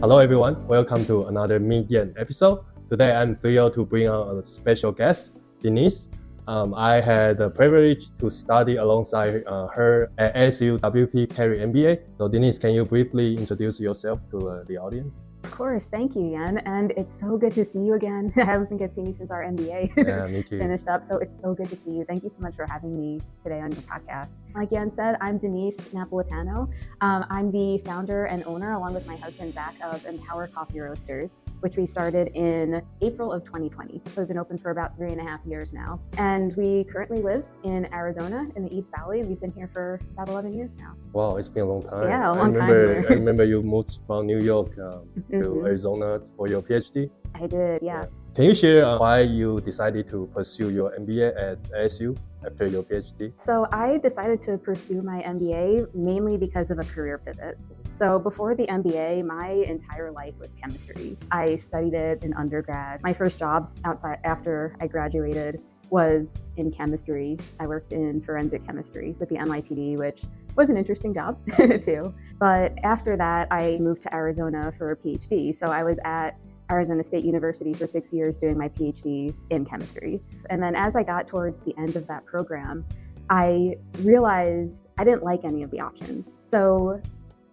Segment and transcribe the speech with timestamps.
[0.00, 0.64] Hello, everyone.
[0.68, 2.64] Welcome to another Median episode.
[2.88, 6.08] Today, I'm thrilled to bring on a special guest, Denise.
[6.46, 12.02] Um, I had the privilege to study alongside uh, her at ASU WP Carey MBA.
[12.18, 15.12] So, Denise, can you briefly introduce yourself to uh, the audience?
[15.56, 16.58] Of course, thank you, Yen.
[16.66, 18.30] And it's so good to see you again.
[18.36, 19.96] I don't think I've seen you since our MBA
[20.52, 21.02] Yeah, finished up.
[21.02, 22.04] So it's so good to see you.
[22.04, 24.36] Thank you so much for having me today on your podcast.
[24.54, 26.70] Like Yen said, I'm Denise Napolitano.
[27.00, 31.40] Um, I'm the founder and owner, along with my husband Zach, of Empower Coffee Roasters,
[31.60, 34.02] which we started in April of 2020.
[34.14, 35.98] So we've been open for about three and a half years now.
[36.18, 39.22] And we currently live in Arizona in the East Valley.
[39.22, 40.94] We've been here for about 11 years now.
[41.16, 42.08] Wow, it's been a long time.
[42.12, 43.06] Yeah, a I long time remember, here.
[43.08, 45.64] I remember you moved from New York um, to Mhm.
[45.64, 47.08] Arizona for your PhD.
[47.34, 48.04] I did, yeah.
[48.36, 52.12] Can you share uh, why you decided to pursue your MBA at ASU
[52.44, 53.32] after your PhD?
[53.40, 57.56] So I decided to pursue my MBA mainly because of a career pivot.
[57.96, 61.16] So before the MBA, my entire life was chemistry.
[61.32, 63.00] I studied it in undergrad.
[63.02, 67.36] My first job outside after I graduated was in chemistry.
[67.60, 70.22] I worked in forensic chemistry with the NYPD, which
[70.56, 72.14] was an interesting job too.
[72.38, 75.54] But after that, I moved to Arizona for a PhD.
[75.54, 76.38] So I was at
[76.70, 80.20] Arizona State University for six years doing my PhD in chemistry.
[80.50, 82.84] And then as I got towards the end of that program,
[83.30, 86.38] I realized I didn't like any of the options.
[86.50, 87.00] So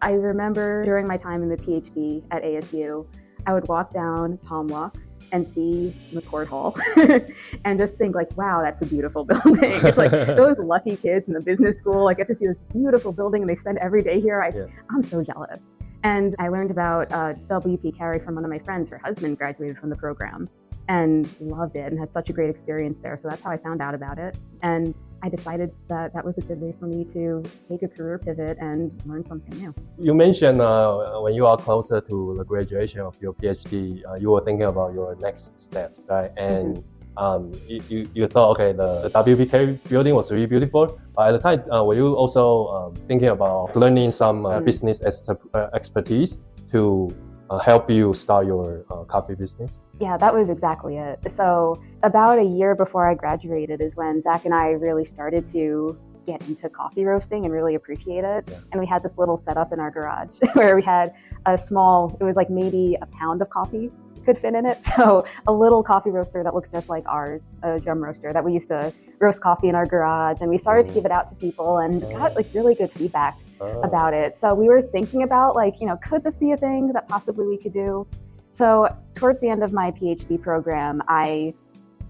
[0.02, 3.06] I remember during my time in the PhD at ASU,
[3.46, 4.98] I would walk down Palm Walk
[5.32, 6.76] and see McCord Hall
[7.66, 9.72] and just think like, wow, that's a beautiful building.
[9.84, 13.12] It's like those lucky kids in the business school, I get to see this beautiful
[13.12, 14.42] building and they spend every day here.
[14.42, 14.66] I, Yeah.
[14.92, 15.72] I'm so jealous.
[16.04, 18.90] And I learned about uh, WP Carey from one of my friends.
[18.90, 20.50] Her husband graduated from the program
[20.88, 23.18] and loved it and had such a great experience there.
[23.18, 24.38] So that's how I found out about it.
[24.62, 28.18] And I decided that that was a good way for me to take a career
[28.18, 29.74] pivot and learn something new.
[29.98, 34.32] You mentioned uh, when you are closer to the graduation of your PhD, uh, you
[34.32, 36.32] were thinking about your next steps, right?
[36.38, 36.84] And
[37.16, 41.00] um, you, you, you thought, okay, the, the WP Carey building was really beautiful.
[41.16, 44.66] But at the time, uh, were you also um, thinking about learning some uh, Mm.
[44.66, 46.40] business ex- uh, expertise
[46.72, 47.08] to
[47.50, 49.72] uh, help you start your uh, coffee business?
[50.00, 51.32] Yeah, that was exactly it.
[51.32, 55.98] So, about a year before I graduated is when Zach and I really started to
[56.26, 58.46] get into coffee roasting and really appreciate it.
[58.50, 58.58] Yeah.
[58.72, 61.14] And we had this little setup in our garage where we had
[61.46, 63.92] a small, it was like maybe a pound of coffee
[64.26, 64.84] could fit in it.
[64.98, 68.54] So, a little coffee roaster that looks just like ours, a drum roaster that we
[68.54, 70.42] used to roast coffee in our garage.
[70.42, 70.96] And we started to Mm.
[70.96, 74.36] give it out to people and got like really good feedback Uh, about it.
[74.38, 77.46] So we were thinking about like, you know, could this be a thing that possibly
[77.48, 78.08] we could do?
[78.54, 81.56] So towards the end of my PhD program, I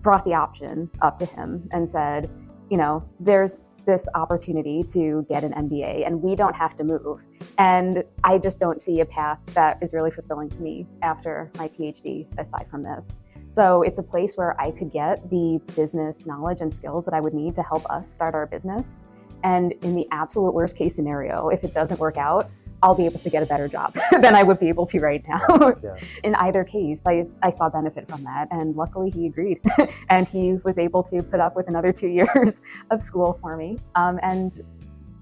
[0.01, 2.29] brought the option up to him and said,
[2.69, 7.21] you know, there's this opportunity to get an MBA and we don't have to move.
[7.57, 11.69] And I just don't see a path that is really fulfilling to me after my
[11.69, 13.19] PhD aside from this.
[13.47, 17.21] So it's a place where I could get the business knowledge and skills that I
[17.21, 18.99] would need to help us start our business.
[19.45, 22.51] And in the absolute worst case scenario, if it doesn't work out,
[22.83, 25.23] I'll be able to get a better job than I would be able to right
[25.27, 25.73] now.
[25.81, 25.95] yeah.
[26.23, 28.49] in either case, I, I saw benefit from that.
[28.51, 29.61] And luckily, he agreed.
[30.09, 32.61] and he was able to put up with another two years
[32.91, 33.77] of school for me.
[33.95, 34.63] Um, and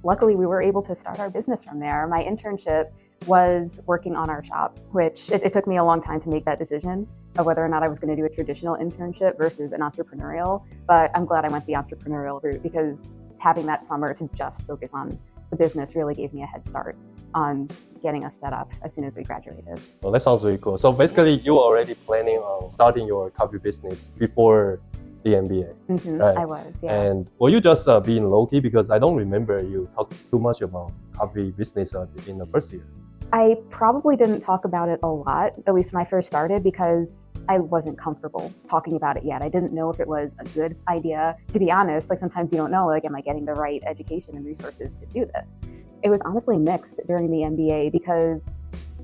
[0.03, 2.07] luckily, we were able to start our business from there.
[2.07, 2.91] My internship
[3.27, 6.43] was working on our shop, which it, it took me a long time to make
[6.45, 7.07] that decision
[7.37, 10.65] of whether or not I was going to do a traditional internship versus an entrepreneurial.
[10.87, 14.89] But I'm glad I went the entrepreneurial route because having that summer to just focus
[14.95, 15.19] on
[15.51, 16.97] the business really gave me a head start
[17.33, 17.67] on
[18.01, 19.79] getting us set up as soon as we graduated.
[20.01, 20.77] Well, that sounds really cool.
[20.77, 24.79] So basically, you were already planning on starting your coffee business before
[25.23, 25.75] the MBA.
[25.87, 26.37] Mhm, Right.
[26.37, 26.99] I was, yeah.
[26.99, 28.59] And were you just uh, being low key?
[28.59, 32.73] Because I don't remember you talk too much about coffee business uh, in the first
[32.73, 32.85] year.
[33.33, 37.29] I probably didn't talk about it a lot, at least when I first started, because
[37.47, 39.41] I wasn't comfortable talking about it yet.
[39.41, 41.37] I didn't know if it was a good idea.
[41.53, 44.35] To be honest, like sometimes you don't know, like, am I getting the right education
[44.35, 45.61] and resources to do this?
[46.03, 48.55] It was honestly mixed during the MBA because,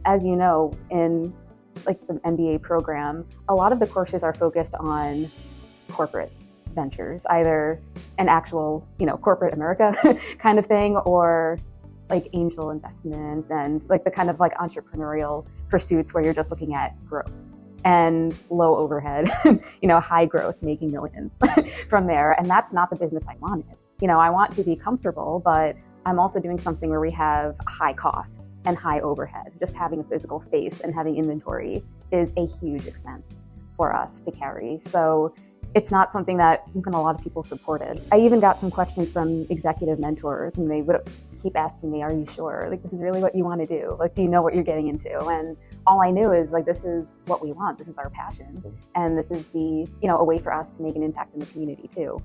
[0.05, 1.33] as you know, in
[1.85, 5.29] like the MBA program, a lot of the courses are focused on
[5.89, 6.31] corporate
[6.73, 7.79] ventures, either
[8.17, 9.95] an actual, you know, corporate America
[10.39, 11.57] kind of thing or
[12.09, 16.73] like angel investment and like the kind of like entrepreneurial pursuits where you're just looking
[16.73, 17.33] at growth
[17.85, 19.29] and low overhead,
[19.81, 21.39] you know, high growth, making millions
[21.89, 22.31] from there.
[22.33, 23.75] And that's not the business I wanted.
[24.01, 25.75] You know, I want to be comfortable, but
[26.07, 29.51] I'm also doing something where we have high cost and high overhead.
[29.59, 31.83] Just having a physical space and having inventory
[32.13, 33.41] is a huge expense
[33.75, 34.79] for us to carry.
[34.79, 35.35] So
[35.75, 38.01] it's not something that even a lot of people supported.
[38.09, 41.01] I even got some questions from executive mentors, and they would
[41.43, 42.67] keep asking me, "Are you sure?
[42.69, 43.97] Like, this is really what you want to do?
[43.99, 46.85] Like, do you know what you're getting into?" And all I knew is like, this
[46.85, 47.77] is what we want.
[47.77, 48.69] This is our passion, mm-hmm.
[48.95, 51.41] and this is the you know a way for us to make an impact in
[51.41, 52.21] the community too.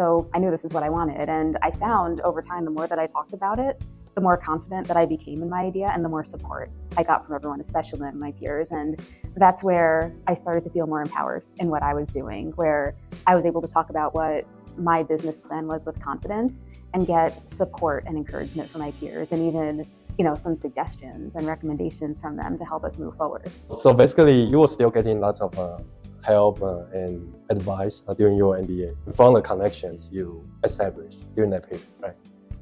[0.00, 2.86] So I knew this is what I wanted, and I found over time, the more
[2.86, 6.02] that I talked about it, the more confident that I became in my idea, and
[6.02, 8.98] the more support I got from everyone, especially my peers, and
[9.36, 13.36] that's where I started to feel more empowered in what I was doing, where I
[13.36, 14.46] was able to talk about what
[14.78, 16.64] my business plan was with confidence
[16.94, 19.84] and get support and encouragement from my peers and even
[20.16, 23.50] you know some suggestions and recommendations from them to help us move forward.
[23.78, 25.78] So basically you were still getting lots of uh,
[26.22, 31.68] help uh, and advice uh, during your mba from the connections you established during that
[31.68, 32.14] period right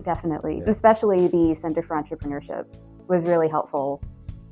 [0.05, 0.70] definitely yeah.
[0.70, 2.64] especially the center for entrepreneurship
[3.08, 4.02] was really helpful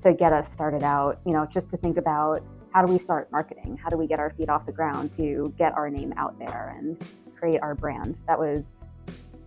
[0.03, 2.41] to get us started out you know just to think about
[2.73, 5.53] how do we start marketing how do we get our feet off the ground to
[5.56, 7.03] get our name out there and
[7.37, 8.17] create our brand.
[8.26, 8.85] That was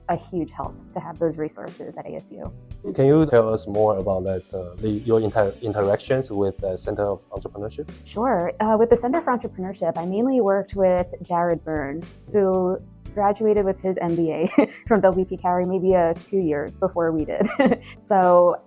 [0.09, 2.51] a huge help to have those resources at ASU.
[2.95, 7.03] Can you tell us more about that, uh, the, your inter interactions with the Center
[7.03, 7.87] of Entrepreneurship?
[8.05, 8.51] Sure.
[8.59, 12.01] Uh, with the Center for Entrepreneurship, I mainly worked with Jared Byrne,
[12.31, 12.79] who
[13.13, 17.47] graduated with his MBA from WP Carey maybe uh, two years before we did.
[18.01, 18.61] so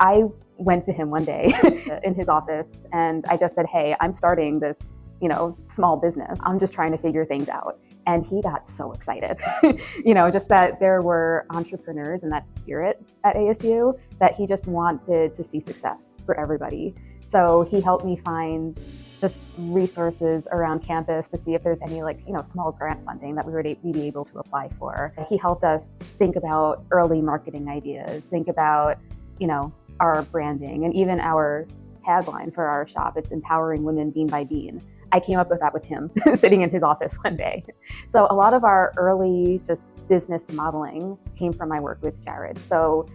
[0.00, 0.24] I
[0.56, 1.52] went to him one day
[2.04, 6.40] in his office and I just said, Hey, I'm starting this, you know, small business.
[6.44, 7.78] I'm just trying to figure things out.
[8.08, 9.36] And he got so excited,
[10.04, 14.66] you know, just that there were entrepreneurs and that spirit at ASU that he just
[14.66, 16.94] wanted to see success for everybody.
[17.26, 18.80] So he helped me find
[19.20, 23.34] just resources around campus to see if there's any like you know small grant funding
[23.34, 25.12] that we would be able to apply for.
[25.28, 28.96] He helped us think about early marketing ideas, think about
[29.38, 29.70] you know
[30.00, 31.66] our branding, and even our
[32.06, 33.18] tagline for our shop.
[33.18, 34.80] It's empowering women bean by bean.
[35.12, 37.64] I came up with that with him sitting in his office one day.
[38.08, 42.58] So a lot of our early just business modeling came from my work with Jared.
[42.66, 43.06] So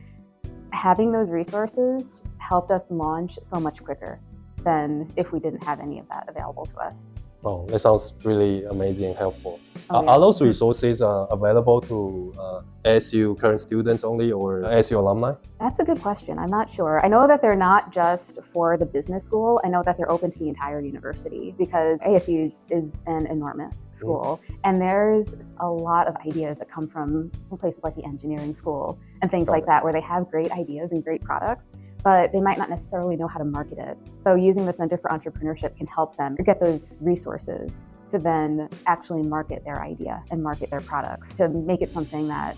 [0.72, 4.20] having those resources helped us launch so much quicker
[4.64, 7.08] than if we didn't have any of that available to us.
[7.46, 9.60] Oh, that sounds really amazing and helpful.
[9.90, 10.12] Oh, yeah.
[10.12, 15.34] Are those resources uh, available to uh, ASU current students only or ASU alumni?
[15.60, 16.40] That's a good question.
[16.40, 17.04] I'm not sure.
[17.04, 19.62] I know that they're not just for the business school.
[19.64, 23.96] I know that they're open to the entire university because ASU is an enormous mm.
[23.96, 24.56] school mm.
[24.64, 29.32] and there's a lot of ideas that come from places like the engineering school and
[29.32, 29.68] things Got like it.
[29.68, 33.28] that where they have great ideas and great products, but they might not necessarily know
[33.28, 33.98] how to market it.
[34.20, 39.24] So using the Center for Entrepreneurship can help them get those resources to then actually
[39.24, 42.56] market their idea and market their products to make it something that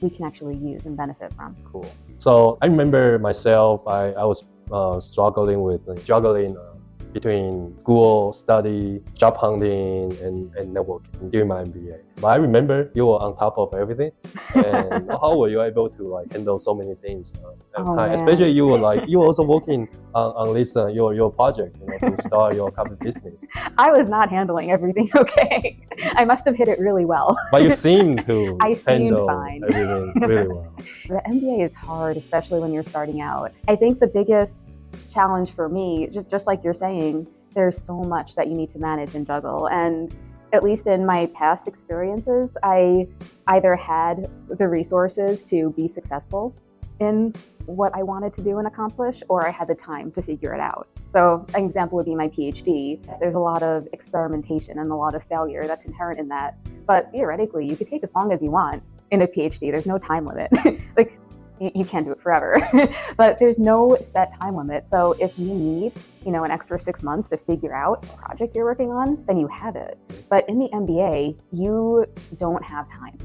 [0.00, 1.54] we can actually use and benefit from.
[1.70, 1.86] Cool.
[2.18, 6.73] So I remember myself, I, I was uh, struggling with uh, juggling uh,
[7.14, 12.00] between school, study, job hunting, and, and networking during my MBA.
[12.20, 14.10] But I remember you were on top of everything.
[14.54, 18.12] And how were you able to like handle so many things uh, at oh, time?
[18.12, 21.76] Especially you were like you were also working on, on this uh, your your project,
[21.80, 23.44] you know, to start your company business.
[23.78, 25.78] I was not handling everything okay.
[26.16, 27.38] I must have hit it really well.
[27.52, 29.62] But you seem to I seemed fine.
[29.64, 30.74] everything really well.
[31.08, 33.52] The MBA is hard, especially when you're starting out.
[33.68, 34.68] I think the biggest
[35.12, 38.78] challenge for me, just, just like you're saying, there's so much that you need to
[38.78, 39.68] manage and juggle.
[39.68, 40.14] And
[40.52, 43.08] at least in my past experiences, I
[43.48, 46.54] either had the resources to be successful
[47.00, 47.34] in
[47.66, 50.60] what I wanted to do and accomplish, or I had the time to figure it
[50.60, 50.88] out.
[51.10, 53.00] So, an example would be my PhD.
[53.18, 56.56] There's a lot of experimentation and a lot of failure that's inherent in that.
[56.86, 59.72] But theoretically, you could take as long as you want in a PhD.
[59.72, 60.50] There's no time limit.
[60.96, 61.18] like,
[61.60, 62.56] you, can't do it forever.
[63.16, 64.86] but there's no set time limit.
[64.86, 65.92] So if you need,
[66.24, 69.38] you know, an extra six months to figure out a project you're working on, then
[69.38, 69.98] you have it.
[70.28, 72.06] But in the MBA, you
[72.38, 73.18] don't have time.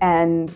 [0.00, 0.52] And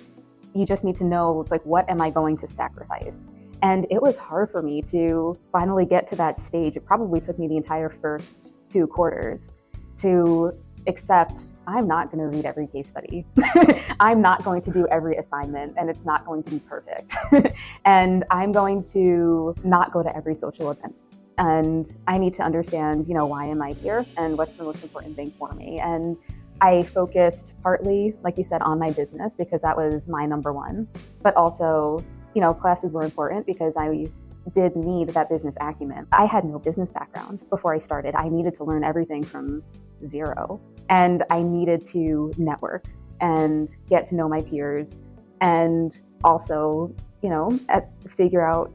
[0.54, 3.30] you just need to know it's like what am I going to sacrifice?
[3.62, 6.76] And it was hard for me to finally get to that stage.
[6.76, 9.54] It probably took me the entire first two quarters
[10.00, 10.52] to
[10.88, 13.24] accept I'm not going to read every case study.
[14.00, 17.14] I'm not going to do every assignment and it's not going to be perfect.
[17.84, 20.94] and I'm going to not go to every social event.
[21.38, 24.82] And I need to understand, you know, why am I here and what's the most
[24.82, 25.78] important thing for me?
[25.78, 26.16] And
[26.60, 30.88] I focused partly, like you said, on my business because that was my number one,
[31.22, 32.04] but also,
[32.34, 34.06] you know, classes were important because I
[34.52, 36.06] did need that business acumen.
[36.12, 38.14] I had no business background before I started.
[38.14, 39.62] I needed to learn everything from
[40.06, 40.60] zero.
[40.88, 42.86] And I needed to network
[43.20, 44.96] and get to know my peers
[45.40, 48.72] and also, you know, at, figure out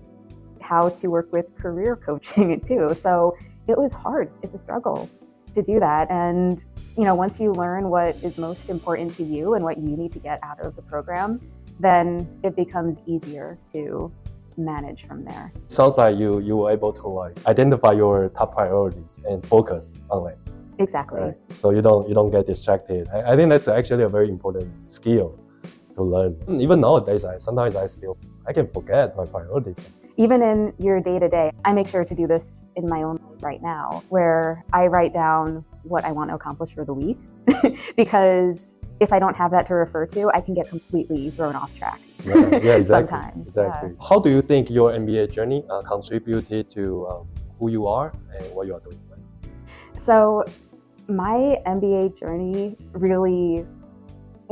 [0.61, 2.95] how to work with career coaching too.
[2.99, 3.37] So
[3.67, 4.31] it was hard.
[4.41, 5.09] It's a struggle
[5.55, 6.09] to do that.
[6.09, 6.63] And,
[6.97, 10.11] you know, once you learn what is most important to you and what you need
[10.13, 11.41] to get out of the program,
[11.79, 14.11] then it becomes easier to
[14.57, 15.51] manage from there.
[15.67, 20.31] Sounds like you you were able to like identify your top priorities and focus on
[20.31, 20.39] it.
[20.79, 21.21] Exactly.
[21.21, 21.35] Right?
[21.59, 23.07] So you don't you don't get distracted.
[23.09, 25.39] I, I think that's actually a very important skill
[25.95, 26.35] to learn.
[26.61, 28.17] Even nowadays, I sometimes I still
[28.47, 29.83] I can forget my priorities.
[30.17, 33.19] Even in your day to day, I make sure to do this in my own
[33.29, 37.19] life right now, where I write down what I want to accomplish for the week,
[37.95, 41.75] because if I don't have that to refer to, I can get completely thrown off
[41.77, 42.01] track.
[42.25, 43.19] Yeah, yeah exactly.
[43.19, 43.47] Sometimes.
[43.47, 43.89] Exactly.
[43.89, 44.07] Yeah.
[44.09, 47.27] How do you think your MBA journey uh, contributed to um,
[47.59, 48.97] who you are and what you are doing?
[49.97, 50.43] So,
[51.07, 53.65] my MBA journey really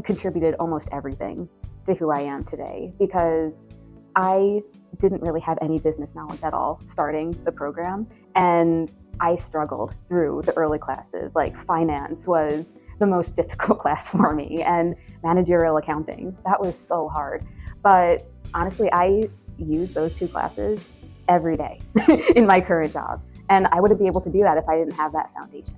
[0.03, 1.49] contributed almost everything
[1.85, 3.67] to who I am today because
[4.15, 4.61] I
[4.99, 8.07] didn't really have any business knowledge at all starting the program.
[8.35, 11.35] And I struggled through the early classes.
[11.35, 16.37] Like finance was the most difficult class for me, and managerial accounting.
[16.45, 17.45] That was so hard.
[17.81, 19.23] But honestly, I
[19.57, 21.79] use those two classes every day
[22.35, 23.21] in my current job.
[23.49, 25.75] And I wouldn't be able to do that if I didn't have that foundation.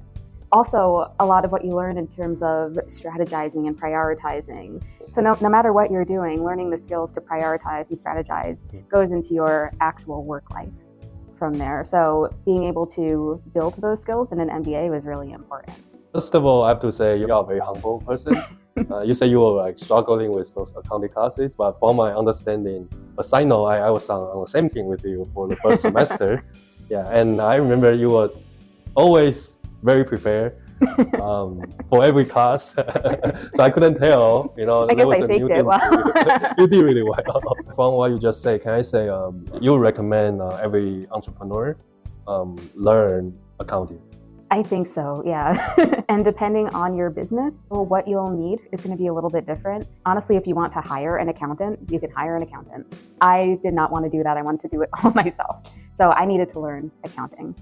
[0.52, 4.82] Also, a lot of what you learn in terms of strategizing and prioritizing.
[5.02, 9.12] So, no, no matter what you're doing, learning the skills to prioritize and strategize goes
[9.12, 10.70] into your actual work life
[11.38, 11.84] from there.
[11.84, 15.78] So, being able to build those skills in an MBA was really important.
[16.14, 18.38] First of all, I have to say you are a very humble person.
[18.90, 22.88] uh, you say you were like struggling with those accounting classes, but from my understanding,
[23.18, 25.56] a side note, I, I was on, on the same team with you for the
[25.58, 26.46] first semester.
[26.90, 28.30] Yeah, and I remember you were
[28.96, 29.57] always
[29.88, 30.52] very prepared
[31.22, 31.50] um,
[31.90, 32.74] for every class.
[33.56, 36.14] so I couldn't tell, you know, I guess I faked it well.
[36.58, 37.42] you did really well.
[37.74, 41.78] From what you just say, can I say um, you recommend uh, every entrepreneur
[42.28, 44.02] um, learn accounting?
[44.50, 46.04] I think so, yeah.
[46.10, 49.30] and depending on your business, well, what you'll need is going to be a little
[49.30, 49.88] bit different.
[50.06, 52.86] Honestly, if you want to hire an accountant, you can hire an accountant.
[53.20, 54.38] I did not want to do that.
[54.38, 55.56] I wanted to do it all myself.
[55.92, 57.56] So I needed to learn accounting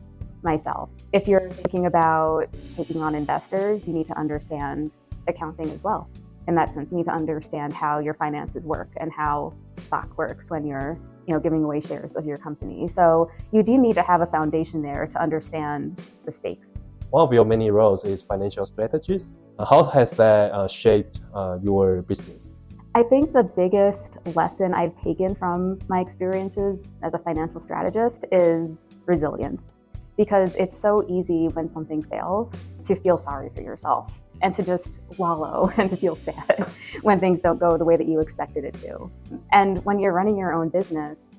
[0.46, 0.90] myself.
[1.12, 2.48] If you're thinking about
[2.78, 4.94] taking on investors, you need to understand
[5.28, 6.10] accounting as well.
[6.48, 10.50] In that sense, you need to understand how your finances work and how stock works
[10.50, 10.98] when you're
[11.28, 12.88] you know giving away shares of your company.
[12.88, 16.80] So you do need to have a foundation there to understand the stakes.
[17.10, 19.36] One of your many roles is financial strategist.
[19.70, 22.50] How has that uh, shaped uh, your business?
[22.94, 28.86] I think the biggest lesson I've taken from my experiences as a financial strategist is
[29.06, 29.80] resilience
[30.18, 32.54] because it's so easy when something fails
[32.86, 36.70] to feel sorry for yourself and to just wallow and to feel sad
[37.02, 39.10] when things don't go the way that you expected it to.
[39.52, 41.38] And when you're running your own business,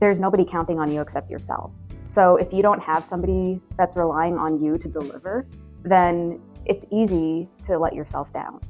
[0.00, 1.72] there's nobody counting on you except yourself.
[2.06, 5.46] So if you don't have somebody that's relying on you to deliver,
[5.82, 8.60] then it's easy to let yourself down.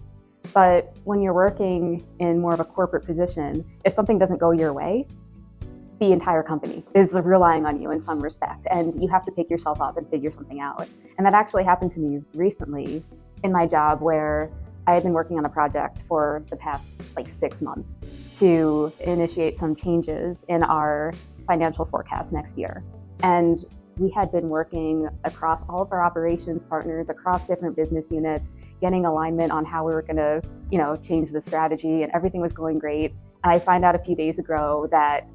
[0.52, 4.72] But when you're working in more of a corporate position, if something doesn't go your
[4.72, 5.06] way,
[6.00, 9.48] the entire company is relying on you in some respect, and you have to pick
[9.48, 10.88] yourself up and figure something out.
[11.16, 13.04] And that actually happened to me recently
[13.42, 14.50] in my job where
[14.86, 18.02] I had been working on a project for the past like six months
[18.36, 21.12] to initiate some changes in our
[21.46, 22.82] financial forecast next year.
[23.22, 23.64] And
[23.96, 29.06] we had been working across all of our operations partners across different business units getting
[29.06, 32.52] alignment on how we were going to you know change the strategy and everything was
[32.52, 33.12] going great
[33.44, 35.28] and i find out a few days ago that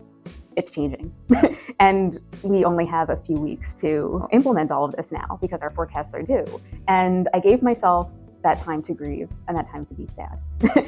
[0.59, 1.11] it's changing
[1.79, 5.71] and we only have a few weeks to implement all of this now because our
[5.71, 6.45] forecasts are due
[6.87, 8.09] and i gave myself
[8.43, 10.37] that time to grieve and that time to be sad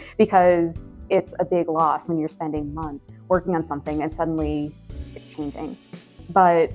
[0.17, 4.73] because it's a big loss when you're spending months working on something and suddenly
[5.15, 5.77] it's changing
[6.29, 6.71] but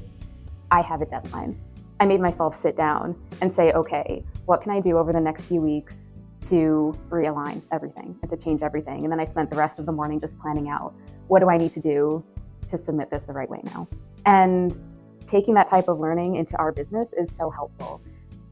[0.70, 1.58] I have a deadline.
[2.00, 5.44] I made myself sit down and say, okay, what can I do over the next
[5.44, 6.12] few weeks
[6.48, 9.04] to realign everything and to change everything?
[9.04, 10.94] And then I spent the rest of the morning just planning out
[11.28, 12.24] what do I need to do
[12.70, 13.88] to submit this the right way now?
[14.24, 14.80] And
[15.26, 18.00] taking that type of learning into our business is so helpful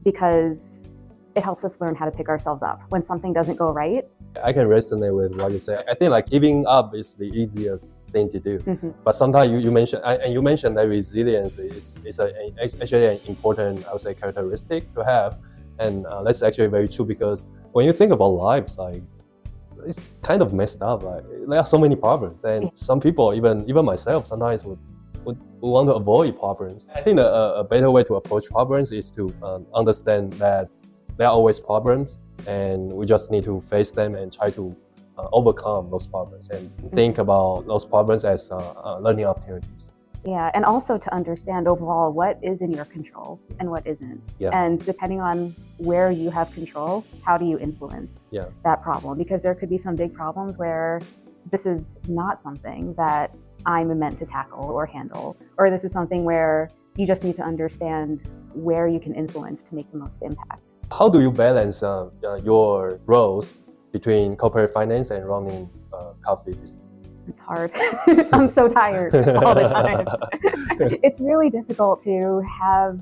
[0.03, 0.79] because
[1.35, 4.07] it helps us learn how to pick ourselves up when something doesn't go right.
[4.43, 5.81] I can resonate with what you say.
[5.89, 8.57] I think like giving up is the easiest thing to do.
[8.59, 8.89] Mm-hmm.
[9.03, 12.31] But sometimes you, you mentioned and you mentioned that resilience is, is a,
[12.61, 15.39] actually an important I would say characteristic to have,
[15.79, 19.03] and uh, that's actually very true because when you think about lives, like
[19.85, 21.03] it's kind of messed up.
[21.03, 24.79] Like there are so many problems, and some people, even even myself, sometimes would
[25.25, 26.89] would, would want to avoid problems.
[26.93, 30.69] I think a, a better way to approach problems is to um, understand that
[31.17, 34.75] there are always problems, and we just need to face them and try to
[35.17, 39.91] uh, overcome those problems and think about those problems as uh, uh, learning opportunities.
[40.25, 44.19] Yeah, and also to understand overall what is in your control and what isn't.
[44.39, 44.49] Yeah.
[44.53, 48.45] And depending on where you have control, how do you influence Yeah.
[48.63, 49.19] that problem?
[49.19, 50.99] Because there could be some big problems where
[51.51, 53.35] this is not something that
[53.67, 57.43] I'm meant to tackle or handle, or this is something where you just need to
[57.43, 58.23] understand
[58.55, 60.61] where you can influence to make the most impact.
[60.91, 63.59] How do you balance uh, uh, your roles
[63.91, 66.84] between corporate finance and running uh, coffee business?
[67.27, 67.71] It's hard.
[68.33, 70.07] I'm so tired all the time.
[71.03, 72.99] it's really difficult to have,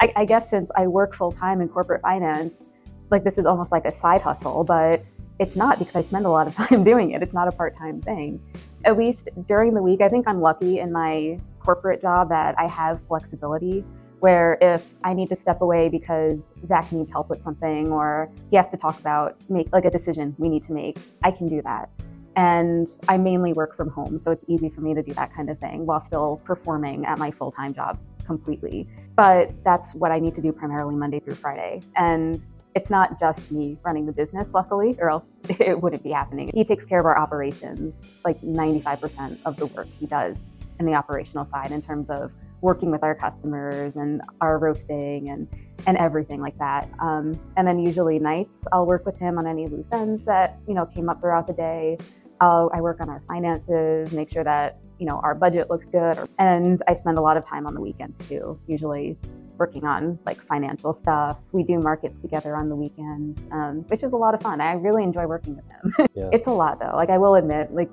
[0.00, 2.70] I, I guess, since I work full time in corporate finance,
[3.10, 5.04] like this is almost like a side hustle, but
[5.38, 7.22] it's not because I spend a lot of time doing it.
[7.22, 8.40] It's not a part time thing.
[8.84, 12.68] At least during the week, I think I'm lucky in my corporate job that I
[12.68, 13.84] have flexibility
[14.20, 18.56] where if I need to step away because Zach needs help with something or he
[18.56, 21.60] has to talk about make like a decision we need to make, I can do
[21.62, 21.90] that.
[22.36, 25.50] And I mainly work from home, so it's easy for me to do that kind
[25.50, 28.86] of thing while still performing at my full-time job completely.
[29.16, 31.80] But that's what I need to do primarily Monday through Friday.
[31.96, 32.42] And
[32.74, 36.50] it's not just me running the business, luckily, or else it wouldn't be happening.
[36.52, 40.92] He takes care of our operations, like 95% of the work he does in the
[40.92, 45.48] operational side in terms of working with our customers and our roasting and
[45.86, 46.88] and everything like that.
[46.98, 50.74] Um, and then usually nights, I'll work with him on any loose ends that you
[50.74, 51.96] know came up throughout the day.
[52.40, 56.18] I'll, I work on our finances, make sure that you know our budget looks good,
[56.38, 58.58] and I spend a lot of time on the weekends too.
[58.66, 59.16] Usually
[59.58, 61.38] working on like financial stuff.
[61.52, 64.60] We do markets together on the weekends, um, which is a lot of fun.
[64.60, 66.06] I really enjoy working with him.
[66.14, 66.30] Yeah.
[66.32, 66.96] it's a lot though.
[66.96, 67.90] Like I will admit, like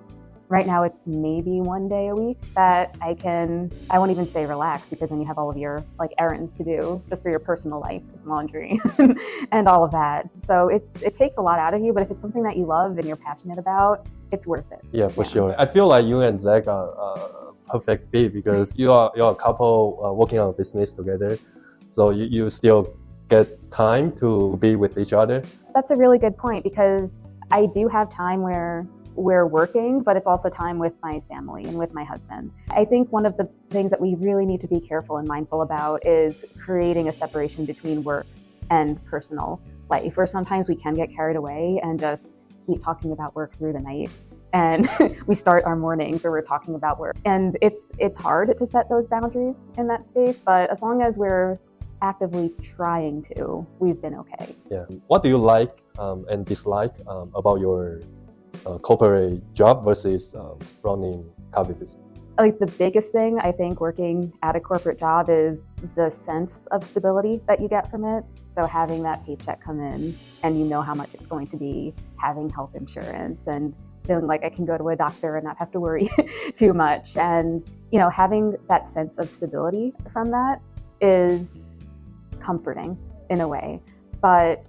[0.54, 4.46] right now it's maybe one day a week that I can I won't even say
[4.46, 7.40] relax because then you have all of your like errands to do just for your
[7.40, 8.80] personal life, laundry
[9.52, 10.30] and all of that.
[10.44, 12.66] So it's it takes a lot out of you, but if it's something that you
[12.66, 14.82] love and you're passionate about, it's worth it.
[14.92, 15.30] Yeah, for Yeah.
[15.34, 15.56] sure.
[15.58, 19.42] I feel like you and Zach are a perfect fit because you are you're a
[19.48, 21.32] couple uh, working on a business together,
[21.96, 22.82] so you, you still
[23.30, 25.42] get time to be with each other.
[25.74, 30.28] That's a really good point because I do have time where we're working, but it's
[30.28, 32.52] also time with my family and with my husband.
[32.70, 35.62] I think one of the things that we really need to be careful and mindful
[35.62, 38.26] about is creating a separation between work
[38.70, 42.30] and personal life, where sometimes we can get carried away and just
[42.66, 44.10] keep talking about work through the night.
[44.54, 44.90] And
[45.28, 47.16] we start our mornings where we're talking about work.
[47.26, 51.18] And it's it's hard to set those boundaries in that space, but as long as
[51.18, 51.60] we're
[52.02, 54.56] actively trying to, we've been okay.
[54.70, 54.86] Yeah.
[55.08, 58.02] What do you like um, and dislike um, about your
[58.66, 62.04] uh, corporate job versus um, running coffee business?
[62.38, 66.84] like the biggest thing I think working at a corporate job is the sense of
[66.84, 68.24] stability that you get from it.
[68.52, 71.94] So having that paycheck come in and you know how much it's going to be,
[72.18, 73.74] having health insurance and
[74.06, 76.10] feeling like I can go to a doctor and not have to worry
[76.58, 77.16] too much.
[77.18, 80.60] And, you know, having that sense of stability from that
[81.02, 81.72] is
[82.40, 82.98] comforting
[83.30, 83.80] in a way.
[84.22, 84.66] But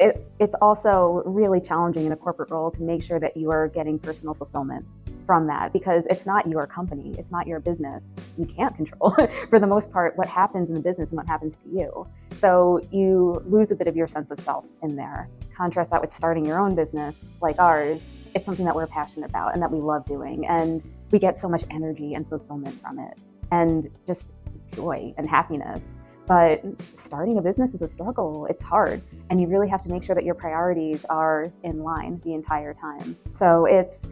[0.00, 3.68] it, it's also really challenging in a corporate role to make sure that you are
[3.68, 4.86] getting personal fulfillment
[5.26, 8.16] from that because it's not your company, it's not your business.
[8.38, 9.14] You can't control,
[9.50, 12.06] for the most part, what happens in the business and what happens to you.
[12.38, 15.28] So you lose a bit of your sense of self in there.
[15.54, 18.08] Contrast that with starting your own business like ours.
[18.34, 20.46] It's something that we're passionate about and that we love doing.
[20.46, 20.82] And
[21.12, 23.18] we get so much energy and fulfillment from it
[23.52, 24.28] and just
[24.74, 25.96] joy and happiness.
[26.30, 26.62] But
[26.94, 28.46] starting a business is a struggle.
[28.48, 29.02] It's hard.
[29.30, 32.72] And you really have to make sure that your priorities are in line the entire
[32.72, 33.16] time.
[33.32, 34.06] So it's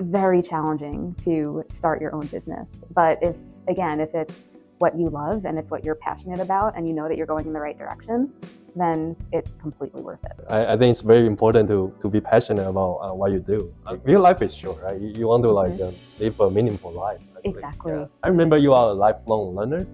[0.00, 2.82] very challenging to start your own business.
[2.92, 3.36] But if,
[3.68, 4.48] again, if it's
[4.78, 7.46] what you love and it's what you're passionate about and you know that you're going
[7.46, 8.32] in the right direction,
[8.74, 10.32] then it's completely worth it.
[10.50, 13.72] I, I think it's very important to, to be passionate about uh, what you do.
[13.86, 15.00] Uh, real life is short, right?
[15.00, 17.22] You, you want to like uh, live a meaningful life.
[17.36, 17.50] actually.
[17.50, 17.92] Exactly.
[17.92, 18.06] Yeah.
[18.24, 19.86] I remember you are a lifelong learner.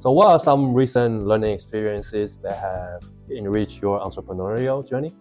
[0.00, 5.12] So, what are some recent learning experiences that have enriched your entrepreneurial journey?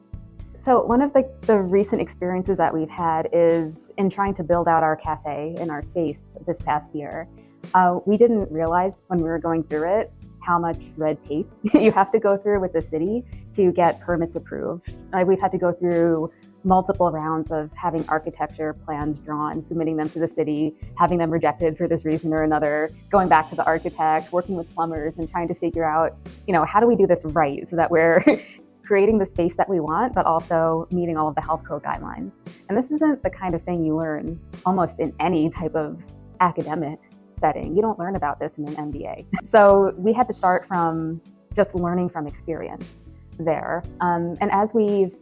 [0.60, 4.68] So one of the, the recent experiences that we've had is in trying to build
[4.68, 7.30] out our cafe in our space this past year.
[7.74, 10.12] Uh, we didn't realize when we were going through it
[10.42, 14.36] how much red tape you have to go through with the city to get permits
[14.36, 14.94] approved.
[15.13, 16.32] Uh, we've had to go through
[16.67, 21.77] multiple rounds of having architecture plans drawn, submitting them to the city, having them rejected
[21.77, 25.47] for this reason or another, going back to the architect, working with plumbers and trying
[25.47, 28.21] to figure out, you know, how do we do this right so that we're
[28.84, 32.41] creating the space that we want, but also meeting all of the health code guidelines.
[32.67, 36.01] And this isn't the kind of thing you learn almost in any type of
[36.41, 36.99] academic
[37.34, 37.75] setting.
[37.75, 39.25] You don't learn about this in an MBA.
[39.45, 41.21] So we had to start from
[41.56, 43.06] just learning from experience
[43.39, 43.84] there.
[44.01, 45.15] Um, and as we've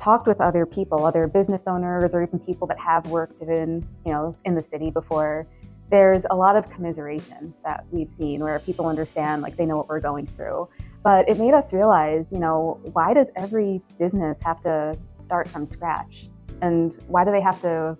[0.00, 4.12] talked with other people, other business owners, or even people that have worked in, you
[4.12, 5.46] know, in the city before,
[5.90, 9.88] there's a lot of commiseration that we've seen where people understand, like they know what
[9.88, 10.68] we're going through.
[11.02, 15.66] But it made us realize, you know, why does every business have to start from
[15.66, 16.28] scratch?
[16.62, 17.96] And why do they have to,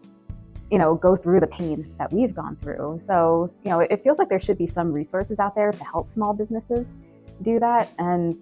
[0.70, 2.98] you know, go through the pain that we've gone through?
[3.00, 6.10] So, you know, it feels like there should be some resources out there to help
[6.10, 6.98] small businesses
[7.42, 7.90] do that.
[7.98, 8.38] And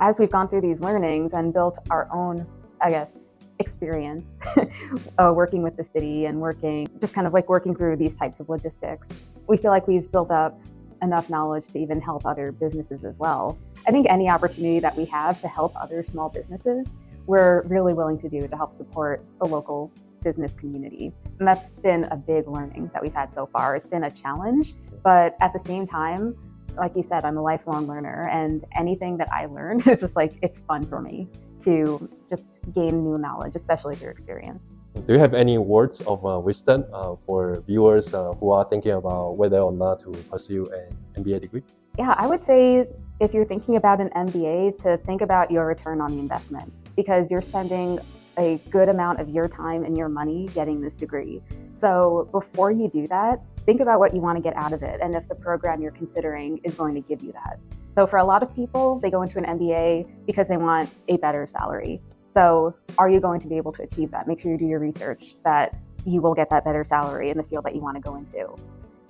[0.00, 2.46] as we've gone through these learnings and built our own,
[2.80, 4.38] I guess, experience
[5.18, 8.40] uh, working with the city and working, just kind of like working through these types
[8.40, 10.58] of logistics, we feel like we've built up
[11.02, 13.58] enough knowledge to even help other businesses as well.
[13.86, 18.18] I think any opportunity that we have to help other small businesses, we're really willing
[18.20, 21.12] to do to help support the local business community.
[21.38, 23.76] And that's been a big learning that we've had so far.
[23.76, 26.34] It's been a challenge, but at the same time,
[26.76, 30.32] like you said, I'm a lifelong learner, and anything that I learn is just like
[30.42, 31.28] it's fun for me
[31.60, 34.80] to just gain new knowledge, especially through experience.
[35.06, 38.92] Do you have any words of uh, wisdom uh, for viewers uh, who are thinking
[38.92, 41.62] about whether or not to pursue an MBA degree?
[41.98, 42.86] Yeah, I would say
[43.20, 47.30] if you're thinking about an MBA, to think about your return on the investment because
[47.30, 47.98] you're spending
[48.38, 51.42] a good amount of your time and your money getting this degree.
[51.76, 54.98] So before you do that, think about what you want to get out of it
[55.02, 57.58] and if the program you're considering is going to give you that.
[57.94, 61.18] So for a lot of people, they go into an MBA because they want a
[61.18, 62.00] better salary.
[62.28, 64.26] So are you going to be able to achieve that?
[64.26, 67.42] Make sure you do your research that you will get that better salary in the
[67.42, 68.54] field that you want to go into.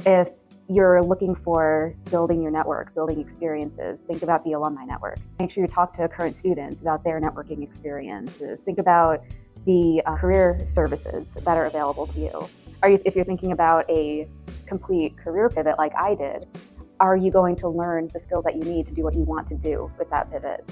[0.04, 0.30] If
[0.68, 5.18] you're looking for building your network, building experiences, think about the alumni network.
[5.38, 8.62] Make sure you talk to current students about their networking experiences.
[8.62, 9.22] Think about
[9.66, 12.48] the uh, career services that are available to you.
[12.82, 14.28] Are you, if you're thinking about a
[14.66, 16.46] complete career pivot like I did,
[17.00, 19.48] are you going to learn the skills that you need to do what you want
[19.48, 20.64] to do with that pivot?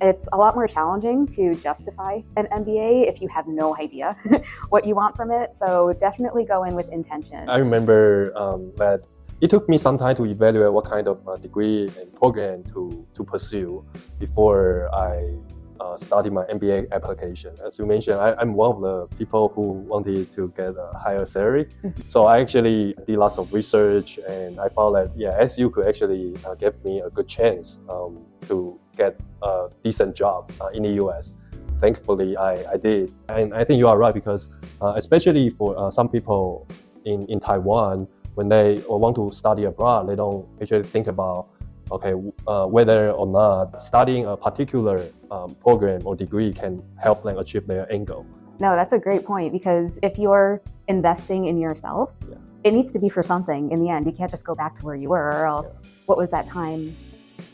[0.00, 4.16] It's a lot more challenging to justify an MBA if you have no idea
[4.68, 5.54] what you want from it.
[5.54, 7.48] So definitely go in with intention.
[7.48, 9.02] I remember um, that
[9.40, 13.06] it took me some time to evaluate what kind of uh, degree and program to,
[13.14, 13.84] to pursue
[14.18, 15.34] before I
[15.84, 17.54] uh, started my MBA application.
[17.64, 21.26] As you mentioned, I, am one of the people who wanted to get a higher
[21.26, 21.68] salary.
[22.08, 26.34] So I actually did lots of research and I found that, yeah, SU could actually
[26.44, 30.92] uh, give me a good chance um, to get a decent job uh, in the
[31.04, 31.34] US.
[31.80, 33.12] Thankfully, I, I did.
[33.28, 36.66] And I think you are right because, uh, especially for uh, some people
[37.04, 41.48] in, in Taiwan, when they want to study abroad, they don't actually think about
[41.90, 42.14] okay,
[42.46, 47.66] uh, whether or not studying a particular um, program or degree can help them achieve
[47.66, 48.26] their end goal.
[48.60, 52.36] No, that's a great point because if you're investing in yourself, yeah.
[52.62, 54.06] it needs to be for something in the end.
[54.06, 55.90] You can't just go back to where you were, or else yeah.
[56.06, 56.96] what was that time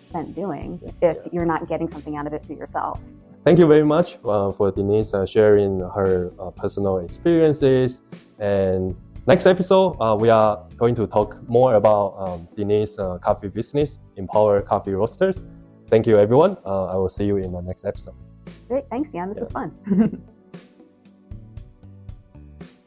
[0.05, 1.11] spent doing yeah.
[1.11, 3.01] if you're not getting something out of it for yourself?
[3.45, 8.03] Thank you very much uh, for Denise uh, sharing her uh, personal experiences
[8.39, 8.95] and
[9.27, 13.99] Next episode, uh, we are going to talk more about um, Dini's uh, coffee business,
[14.17, 15.43] Empower Coffee Roasters.
[15.89, 16.57] Thank you, everyone.
[16.65, 18.15] Uh, I will see you in the next episode.
[18.67, 18.89] Great.
[18.91, 19.29] Thanks, Yen.
[19.29, 19.45] This yeah.
[19.45, 19.71] is fun.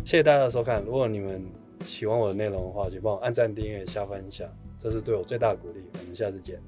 [0.04, 0.84] 谢谢大家的收看。
[0.84, 1.46] 如果你们
[1.86, 5.82] 喜欢我的内容的话，请帮我按赞、订阅、加分享，这是对我最大的鼓励。
[6.02, 6.60] 我们下次见。